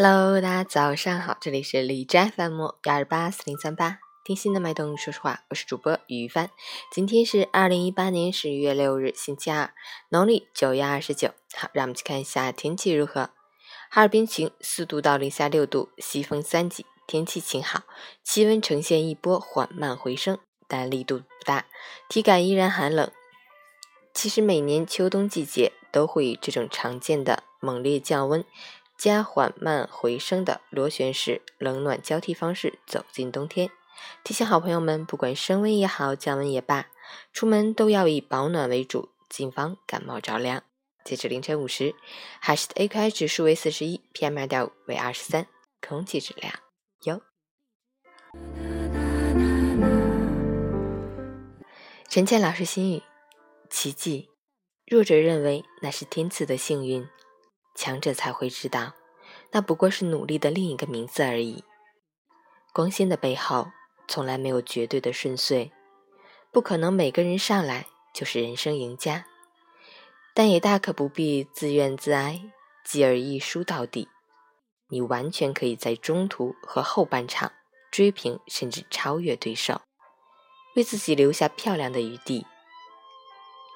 [0.00, 6.50] Hello，大家早上好，这里是李斋 FM 幺二八四零三八，听心的脉动，说实话，我是主播于帆。
[6.92, 9.74] 今天是二零一八年十一月六日，星期二，
[10.10, 11.32] 农历九月二十九。
[11.52, 13.30] 好，让我们去看一下天气如何。
[13.90, 17.82] 哈尔滨晴，四度到零下六度，西风三级，天气晴好，
[18.22, 21.66] 气温呈现一波缓慢回升，但力度不大，
[22.08, 23.10] 体感依然寒冷。
[24.14, 28.44] 其实每年秋冬季节都会以这种常见的猛烈降温。
[28.98, 33.70] 加缓慢回升的螺旋式冷暖交替方式走进冬天，
[34.24, 36.88] 提醒好朋友们，不管升温也好，降温也罢，
[37.32, 40.64] 出门都要以保暖为主，谨防感冒着凉。
[41.04, 41.94] 截至凌晨五时，
[42.40, 45.46] 海市的 AQI 指数为四十一，PM 二点五为二十三，
[45.80, 46.52] 空气质量
[47.04, 47.22] 优。
[52.08, 53.02] 陈倩老师心语：
[53.70, 54.28] 奇迹，
[54.84, 57.08] 弱者认为那是天赐的幸运。
[57.78, 58.94] 强者才会知道，
[59.52, 61.62] 那不过是努力的另一个名字而已。
[62.72, 63.68] 光鲜的背后，
[64.08, 65.70] 从来没有绝对的顺遂，
[66.50, 69.26] 不可能每个人上来就是人生赢家，
[70.34, 72.50] 但也大可不必自怨自哀，
[72.84, 74.08] 继而一输到底。
[74.88, 77.52] 你完全可以在中途和后半场
[77.92, 79.82] 追平甚至超越对手，
[80.74, 82.44] 为自己留下漂亮的余地。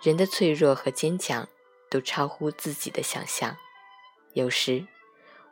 [0.02, 1.48] 人的脆弱和坚强，
[1.88, 3.56] 都超乎自己的想象。
[4.34, 4.86] 有时，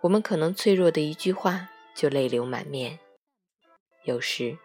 [0.00, 2.98] 我们可能脆弱的一句话就泪流满面；
[4.05, 4.56] 有时，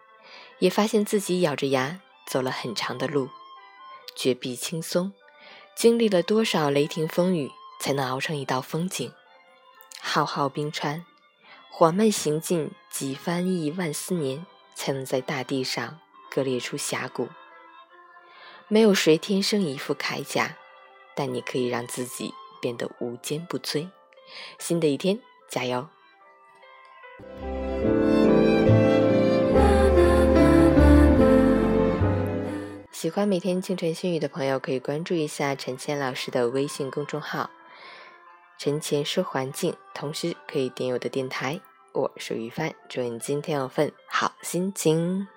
[0.59, 3.29] 也发现自己咬着牙走了很长的路，
[4.15, 5.11] 绝壁轻松，
[5.75, 9.11] 经历了多少雷霆风雨，才能熬成一道风景？
[9.99, 11.05] 浩浩冰川，
[11.69, 15.99] 缓慢行进几番亿万思年，才能在大地上
[16.31, 17.27] 割裂出峡谷。
[18.69, 20.57] 没有谁天生一副铠甲，
[21.13, 23.89] 但你可以让自己变得无坚不摧。
[24.59, 25.87] 新的一天，加油！
[32.91, 37.51] 喜欢每天清晨心语的朋友，可以关注一下陈谦老师的微信公众号
[38.57, 41.61] “陈谦说环境”，同时可以点我的电台。
[41.93, 45.27] 我是于帆，祝你今天有份好心情。